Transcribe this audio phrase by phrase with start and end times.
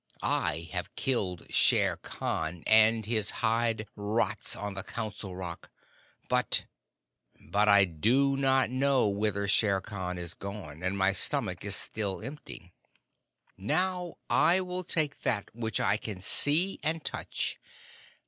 [0.23, 5.69] I have killed Shere Khan, and his hide rots on the Council Rock;
[6.27, 6.65] but
[7.39, 12.19] but I do not know whither Shere Khan is gone, and my stomach is still
[12.23, 12.73] empty.
[13.59, 17.59] Now I will take that which I can see and touch.